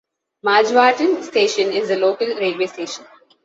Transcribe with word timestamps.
Majavatn 0.43 1.21
Station 1.21 1.67
is 1.71 1.89
the 1.89 1.95
local 1.95 2.25
railway 2.25 2.65
station. 2.65 3.05